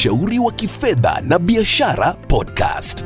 [0.00, 3.04] ushauri wa kifedha na biashara podcast.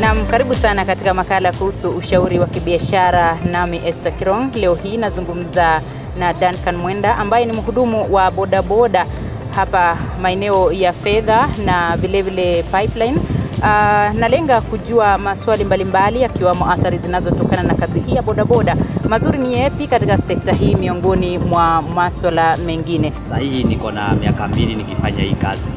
[0.00, 4.50] Nam, karibu sana katika makala kuhusu ushauri wa kibiashara, nami Esther Kirong.
[4.54, 5.80] Leo hii nazungumza
[6.18, 9.06] na Duncan Mwenda ambaye ni mhudumu wa bodaboda
[9.54, 13.18] hapa maeneo ya fedha na vilevile pipeline.
[13.58, 18.76] Uh, nalenga kujua maswali mbalimbali yakiwamo athari zinazotokana na kazi hii ya bodaboda.
[19.08, 23.12] Mazuri ni yepi katika sekta hii miongoni mwa maswala mengine?
[23.22, 25.68] Sasa hii niko na miaka mbili nikifanya hii kazi.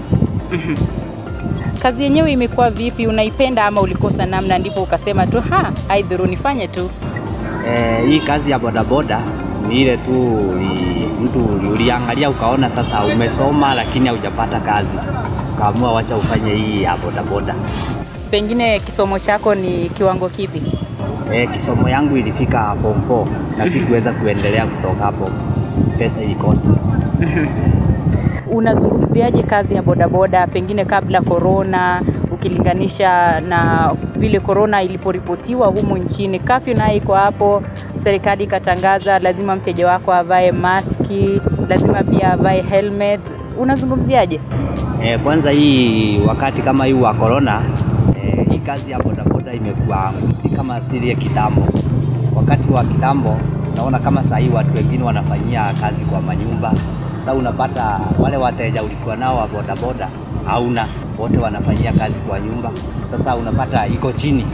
[1.81, 3.07] Kazi yenyewe imekuwa vipi?
[3.07, 6.89] Unaipenda ama ulikosa namna ndipo ukasema tu ha, aidhuru nifanye tu?
[7.67, 9.21] E, hii kazi ya bodaboda
[9.67, 10.11] ni ile tu
[11.23, 14.93] mtu uliangalia ukaona sasa umesoma lakini haujapata kazi,
[15.59, 17.55] ukaamua wacha ufanye hii ya bodaboda.
[18.31, 20.62] Pengine kisomo chako ni kiwango kipi?
[21.34, 23.26] E, kisomo yangu ilifika form 4
[23.57, 25.29] na sikuweza kuendelea kutoka hapo,
[25.98, 26.68] pesa ilikosa.
[28.51, 32.01] Unazungumziaje kazi ya bodaboda pengine kabla korona,
[32.32, 36.40] ukilinganisha na vile korona iliporipotiwa humu nchini?
[36.40, 37.63] Kafyu naye iko hapo,
[37.96, 43.35] serikali ikatangaza lazima mteja wako avae maski, lazima pia avae helmet.
[43.60, 44.40] Unazungumziaje?
[45.03, 47.61] E, kwanza hii wakati kama hii wa corona
[48.23, 51.61] e, hii kazi ya bodaboda imekuwa si kama siri ya kitambo.
[52.35, 53.37] Wakati wa kitambo
[53.75, 56.73] naona kama saa hii watu wengine wanafanyia kazi kwa manyumba.
[57.20, 60.07] Sasa unapata wale wateja ulikuwa nao wa bodaboda
[60.45, 60.85] hauna,
[61.17, 62.71] wote wanafanyia kazi kwa nyumba.
[63.11, 64.45] Sasa unapata iko chini.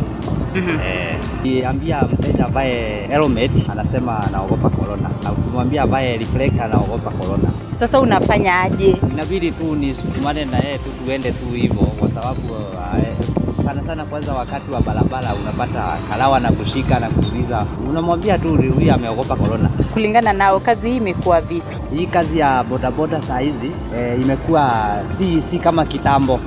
[0.55, 7.99] Eh, kiambia mteja ambaye helmet anasema anaogopa corona, na ukimwambia ambaye reflector anaogopa corona Sasa
[7.99, 8.97] unafanya aje?
[9.13, 14.33] inabidi tu nisukumane na yeye tu tuende tu hivyo, kwa sababu uh, sana sana, kwanza
[14.33, 19.69] wakati wa barabara unapata kalawa na kushika na kuuliza, unamwambia tu huyu ameogopa corona.
[19.93, 21.75] Kulingana nao, kazi hii imekuwa vipi?
[21.95, 26.39] Hii kazi ya bodaboda saa hizi e, imekuwa si, si kama kitambo.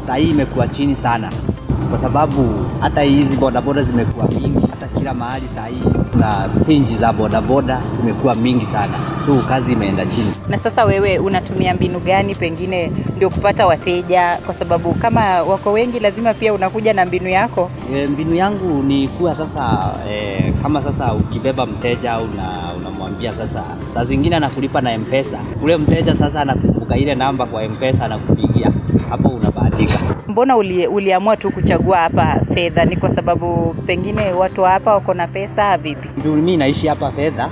[0.00, 1.30] Saa hii imekuwa chini sana,
[1.94, 5.82] kwa sababu hata hizi bodaboda zimekuwa mingi, hata kila mahali saa hii
[6.12, 8.92] kuna stingi za bodaboda zimekuwa mingi sana,
[9.26, 10.32] so kazi imeenda chini.
[10.48, 14.38] Na sasa wewe unatumia mbinu gani pengine ndio kupata wateja?
[14.44, 17.70] Kwa sababu kama wako wengi, lazima pia unakuja na mbinu yako.
[17.94, 23.62] E, mbinu yangu ni kuwa sasa e, kama sasa ukibeba mteja una, unamwambia sasa,
[23.94, 28.04] saa zingine anakulipa na mpesa, ule mteja sasa anakumbuka ile namba kwa mpesa
[28.66, 29.98] anakupigia, hapo unabahatika.
[30.28, 32.84] Mbona uli, uliamua tu kuchagua hapa fedha?
[32.84, 36.08] Ni kwa sababu pengine watu hapa wako na pesa vipi?
[36.18, 37.48] Ndio mimi naishi hapa fedha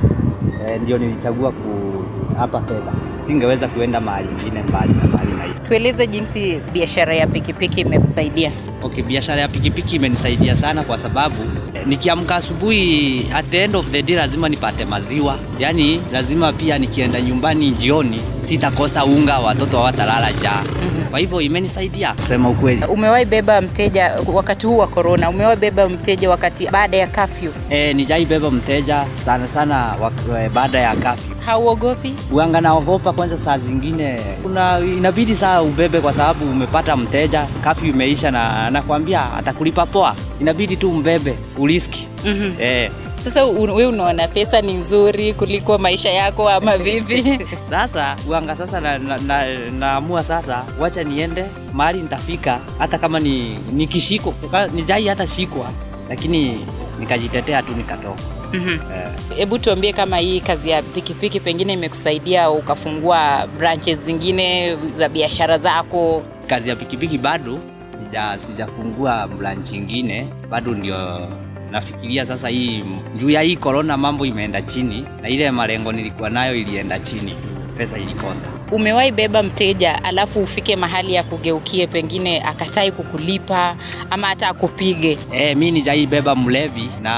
[0.69, 2.05] e, ndio nilichagua ku
[2.39, 2.93] hapa fedha,
[3.27, 5.22] singeweza kuenda mahali ingine mbali na naishi.
[5.69, 8.53] Tueleze jinsi biashara ya pikipiki imekusaidia.
[8.83, 11.43] Okay, biashara ya pikipiki imenisaidia sana kwa sababu
[11.75, 16.79] eh, nikiamka asubuhi, at the end of the day lazima nipate maziwa, yaani lazima pia
[16.79, 20.63] nikienda nyumbani jioni sitakosa unga, watoto hawatalala njaa.
[21.11, 22.85] Kwa hivyo imenisaidia kusema ukweli.
[22.85, 25.31] Umewahi beba mteja wakati huu wa corona?
[25.31, 27.53] Umewahi beba mteja wakati baada ya kafyu?
[27.71, 29.95] E, nijaibeba mteja sana sana
[30.41, 32.15] eh, baada ya kafi Hauogopi?
[32.33, 38.31] uanga naogopa kwanza, saa zingine kuna inabidi saa ubebe kwa sababu umepata mteja, kafi imeisha
[38.31, 42.09] na anakwambia atakulipa poa, inabidi tu mbebe uriski.
[42.25, 42.53] -hmm.
[42.61, 42.91] Eh,
[43.23, 47.39] Sasa wewe unaona pesa ni nzuri kuliko maisha yako ama vipi?
[47.71, 54.35] Sasa uanga sasa naamua na, na, sasa, wacha niende mahali nitafika, hata kama ni kishiko
[54.75, 55.71] nijai hata shikwa,
[56.09, 56.67] lakini
[57.01, 58.42] nikajitetea tu nikatoka.
[58.53, 58.69] Mhm.
[58.69, 65.59] Eh, Hebu tuambie kama hii kazi ya pikipiki pengine imekusaidia ukafungua branches zingine za biashara
[65.59, 66.23] zako.
[66.47, 67.59] kazi ya pikipiki bado
[67.89, 71.29] sija sijafungua branch ingine, bado ndio
[71.71, 72.49] nafikiria sasa.
[72.49, 72.85] Hii
[73.17, 77.35] juu ya hii corona mambo imeenda chini, na ile malengo nilikuwa nayo ilienda chini,
[77.73, 78.47] pesa ilikosa.
[78.73, 83.77] Umewahi beba mteja alafu ufike mahali ya kugeukie, pengine akatai kukulipa
[84.11, 85.19] ama hata akupige?
[85.33, 87.13] E, mi nijaibeba mlevi na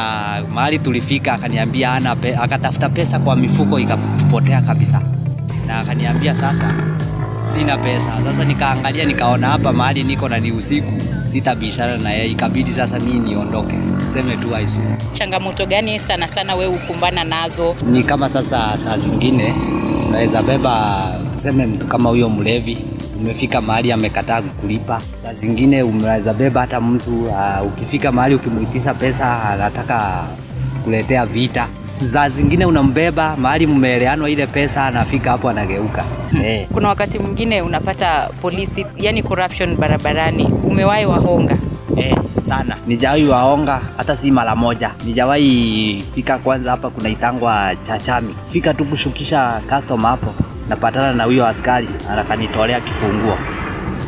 [0.51, 5.03] mahali tulifika akaniambia ana pe, akatafuta pesa kwa mifuko ikapotea kabisa,
[5.67, 6.75] na akaniambia sasa
[7.45, 8.23] sina pesa.
[8.23, 10.93] Sasa nikaangalia nikaona hapa mahali niko na ni usiku,
[11.25, 13.75] sitabishana na yeye, ikabidi sasa mimi niondoke,
[14.07, 14.81] seme tu aisu.
[15.13, 17.77] Changamoto gani sana sana wewe ukumbana nazo?
[17.91, 19.55] Ni kama sasa saa zingine
[20.15, 21.03] unaweza beba
[21.33, 22.79] tuseme mtu kama huyo mlevi
[23.21, 25.01] umefika mahali amekataa kukulipa.
[25.13, 30.25] Saa zingine unaweza beba hata mtu uh, ukifika mahali ukimuitisha pesa anataka
[30.85, 31.69] kuletea vita.
[31.77, 36.05] Saa zingine unambeba mahali mmeeleanwa ile pesa, anafika hapo anageuka.
[36.45, 40.53] Eh, Kuna wakati mwingine unapata polisi, yani corruption barabarani.
[40.65, 41.57] Umewahi wahonga?
[41.97, 42.77] Eh, sana.
[42.87, 44.91] Nijawahi waonga hata si mara moja.
[45.05, 50.35] Nijawahi fika kwanza hapa kunaitangwa chachami, fika tu kushukisha customer hapo
[50.69, 53.39] napatana na huyo askari anakanitolea kifunguo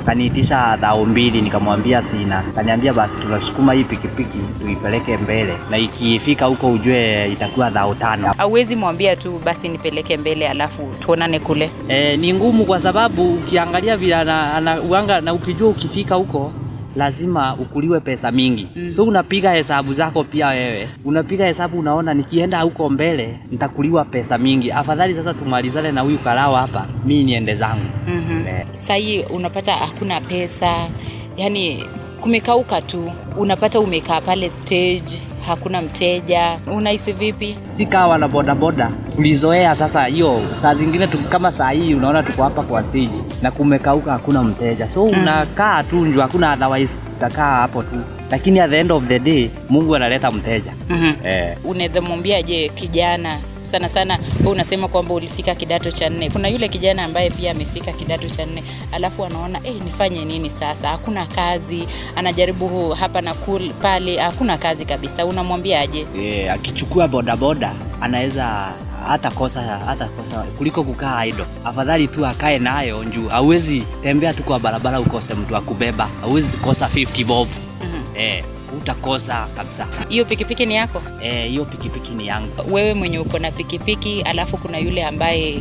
[0.06, 2.42] kaniitisha dhao mbili, nikamwambia sina.
[2.54, 8.34] Kaniambia basi tunasukuma hii pikipiki tuipeleke mbele, na ikifika huko ujue itakuwa dhao tano.
[8.36, 11.70] Hauwezi mwambia tu basi nipeleke mbele alafu tuonane kule.
[11.88, 16.52] E, ni ngumu kwa sababu ukiangalia vile ana, ana, uanga, na ukijua ukifika huko
[16.96, 18.93] lazima ukuliwe pesa mingi mm.
[18.93, 24.72] So unapiga hesabu zako pia wewe, unapiga hesabu, unaona nikienda huko mbele nitakuliwa pesa mingi,
[24.72, 28.46] afadhali sasa tumalizane na huyu karao hapa, mi niende zangu mm-hmm.
[28.48, 28.66] Eh.
[28.72, 30.88] Sahii unapata hakuna pesa,
[31.37, 31.84] yani
[32.20, 37.58] kumekauka tu, unapata umekaa pale stage, hakuna mteja, unahisi vipi?
[37.70, 42.62] si kawa na bodaboda tulizoea sasa hiyo saa zingine kama saa hii unaona tuko hapa
[42.62, 43.10] kwa stage
[43.42, 45.12] na kumekauka hakuna mteja so mm.
[45.22, 47.96] unakaa tu nju hakuna otherwise utakaa hapo tu
[48.30, 51.26] lakini at the end of the day mungu analeta mteja mm-hmm.
[51.30, 56.30] eh, Unaweza mwambia je, kijana sana sana, wewe unasema kwamba ulifika kidato cha nne.
[56.30, 60.88] Kuna yule kijana ambaye pia amefika kidato cha nne, alafu anaona eh, nifanye nini sasa?
[60.88, 65.26] Hakuna kazi, anajaribu hapa na kul, pale, hakuna kazi kabisa.
[65.26, 66.06] Unamwambiaje?
[66.20, 68.72] Yeah, akichukua bodaboda anaweza
[69.08, 71.44] hata kosa hata kosa kuliko kukaa idle.
[71.64, 76.56] Afadhali tu akae nayo njuu, hauwezi tembea tu kwa barabara ukose mtu akubeba, kubeba, hauwezi
[76.56, 77.48] kosa 50 bob
[77.80, 78.02] Mhm.
[78.16, 78.44] eh,
[78.78, 79.86] utakosa kabisa.
[80.08, 82.48] Hiyo pikipiki ni yako Hiyo hiyo pikipiki ni yangu.
[82.70, 85.60] wewe mwenye uko na pikipiki, alafu kuna yule ambaye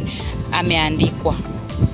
[0.52, 1.36] ameandikwa.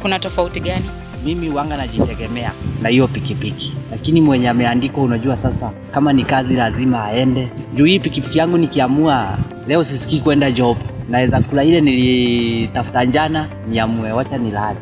[0.01, 0.89] Kuna tofauti gani?
[1.25, 7.03] mimi wanga najitegemea na hiyo pikipiki, lakini mwenye ameandikwa, unajua sasa, kama ni kazi lazima
[7.05, 7.49] aende.
[7.75, 9.37] Juu hii pikipiki yangu nikiamua
[9.67, 10.77] leo sisikii kwenda job,
[11.09, 14.77] naweza kula ile nilitafuta njana, niamue wacha nilale.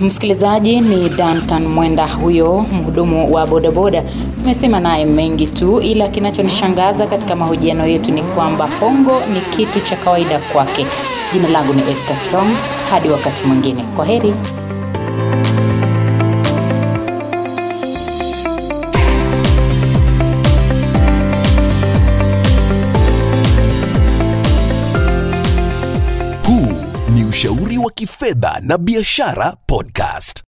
[0.00, 4.02] Msikilizaji, ni Duncan Mwenda huyo mhudumu wa bodaboda.
[4.40, 9.96] Tumesema naye mengi tu, ila kinachonishangaza katika mahojiano yetu ni kwamba hongo ni kitu cha
[9.96, 10.86] kawaida kwake.
[11.32, 12.16] Jina langu ni Esther
[12.90, 14.34] hadi wakati mwingine, kwa heri.
[28.30, 30.42] Kifedha na biashara podcast.